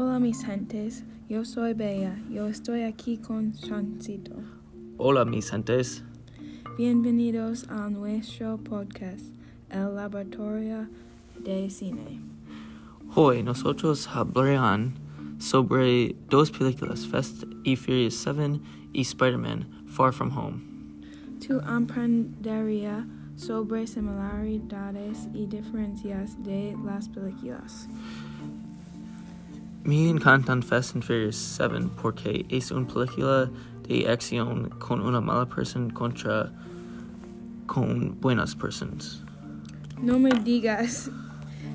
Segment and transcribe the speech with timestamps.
[0.00, 4.30] Hola mis gentes, yo soy Bella, yo estoy aquí con Chancito.
[4.96, 6.04] Hola mis gentes.
[6.76, 9.26] Bienvenidos a nuestro podcast,
[9.68, 10.86] El Laboratorio
[11.42, 12.20] de Cine.
[13.16, 14.94] Hoy nosotros hablarán
[15.38, 18.60] sobre dos películas, Fast y Furious 7
[18.92, 20.60] y Spider-Man Far From Home.
[21.44, 23.04] Tu aprendería
[23.34, 27.88] sobre similaridades y diferencias de las películas.
[29.88, 33.50] Me encantan Fast and Furious 7 porque es una película
[33.88, 36.52] de acción con una mala persona contra
[37.64, 39.22] con buenas personas.
[40.02, 41.10] No me digas,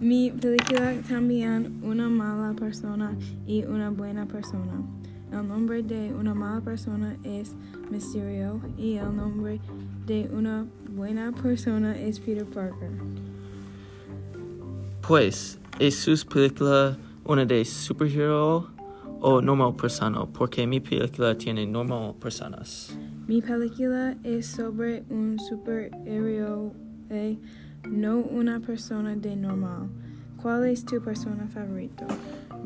[0.00, 4.82] mi película también una mala persona y una buena persona.
[5.32, 7.54] El nombre de una mala persona es
[7.90, 9.62] Mysterio y el nombre
[10.04, 12.90] de una buena persona es Peter Parker.
[15.00, 18.66] Pues, ¿es su película una de superhéroe
[19.20, 20.26] o normal persona?
[20.26, 22.96] Porque mi película tiene normal personas.
[23.26, 26.72] Mi película es sobre un superhéroe,
[27.88, 29.88] no una persona de normal.
[30.42, 32.04] ¿Cuál es tu persona favorito?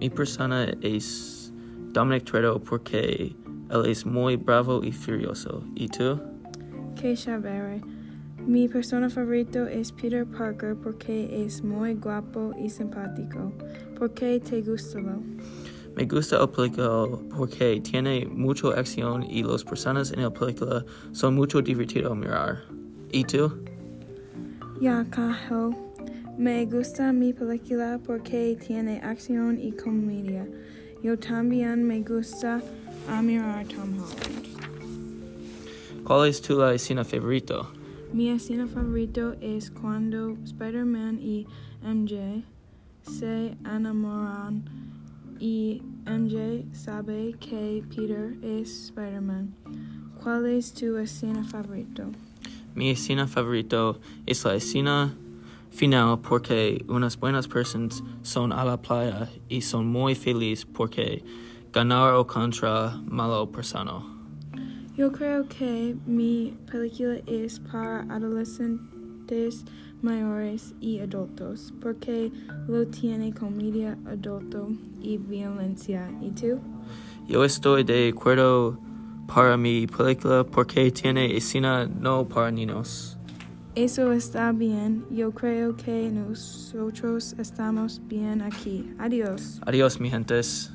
[0.00, 1.52] Mi persona es
[1.92, 3.36] Dominic Toretto porque
[3.70, 5.62] él es muy bravo y furioso.
[5.74, 6.18] ¿Y tú?
[6.94, 7.82] Que chévere.
[8.46, 13.52] Mi persona favorito es Peter Parker porque es muy guapo y simpático.
[13.98, 15.00] ¿Por qué te gusta?
[15.96, 21.34] Me gusta el película porque tiene mucha acción y las personas en la película son
[21.34, 22.62] mucho divertido mirar.
[23.10, 23.52] ¿Y tú?
[24.80, 25.74] Ya, Cajo.
[26.38, 30.46] Me gusta mi película porque tiene acción y comedia.
[31.02, 32.62] Yo también me gusta
[33.08, 34.46] a mirar Tom Holland.
[36.04, 37.68] ¿Cuál es tu la escena favorito?
[38.12, 41.46] Mi escena favorito es cuando Spider-Man y
[41.82, 42.44] MJ
[43.02, 44.64] se enamoran
[45.38, 49.54] y MJ sabe que Peter es Spider-Man.
[50.22, 52.04] ¿Cuál es tu escena favorito?
[52.74, 55.14] Mi escena favorito es la escena
[55.70, 61.22] final porque unas buenas personas son a la playa y son muy felices porque
[61.72, 64.15] ganaron contra malo persona.
[64.96, 69.62] Yo creo que mi película es para adolescentes
[70.00, 72.32] mayores y adultos porque
[72.66, 74.70] lo tiene comedia adulto
[75.02, 76.10] y violencia.
[76.22, 76.58] ¿Y tú?
[77.28, 78.78] Yo estoy de acuerdo
[79.26, 83.18] para mi película porque tiene escena no para niños.
[83.74, 85.04] Eso está bien.
[85.10, 88.90] Yo creo que nosotros estamos bien aquí.
[88.98, 89.60] Adiós.
[89.66, 90.72] Adiós, mi gentes.